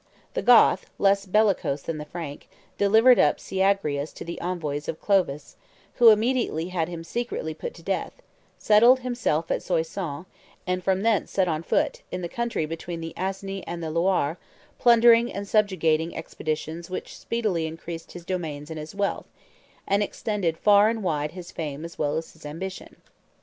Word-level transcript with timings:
The 0.33 0.41
Goth, 0.41 0.87
less 0.97 1.27
bellicose 1.27 1.83
than 1.83 1.99
the 1.99 2.05
Frank, 2.05 2.49
delivered 2.75 3.19
up 3.19 3.37
Syagrius 3.39 4.11
to 4.13 4.25
the 4.25 4.41
envoys 4.41 4.87
of 4.87 4.99
Clovis, 4.99 5.57
who 5.97 6.09
immediately 6.09 6.69
had 6.69 6.89
him 6.89 7.03
secretly 7.03 7.53
put 7.53 7.75
to 7.75 7.83
death, 7.83 8.13
settled 8.57 9.01
himself 9.01 9.51
at 9.51 9.61
Soissons, 9.61 10.25
and 10.65 10.83
from 10.83 11.03
thence 11.03 11.29
set 11.29 11.47
on 11.47 11.61
foot, 11.61 12.01
in 12.11 12.23
the 12.23 12.27
country 12.27 12.65
between 12.65 12.99
the 12.99 13.13
Aisne 13.15 13.63
and 13.67 13.83
the 13.83 13.91
Loire, 13.91 14.39
plundering 14.79 15.31
and 15.31 15.47
subjugating 15.47 16.17
expeditions 16.17 16.89
which 16.89 17.15
speedily 17.15 17.67
increased 17.67 18.13
his 18.13 18.25
domains 18.25 18.71
and 18.71 18.79
his 18.79 18.95
wealth, 18.95 19.27
and 19.87 20.01
extended 20.01 20.57
far 20.57 20.89
and 20.89 21.03
wide 21.03 21.33
his 21.33 21.51
fame 21.51 21.85
as 21.85 21.99
well 21.99 22.17
as 22.17 22.33
his 22.33 22.43
ambition. 22.43 22.95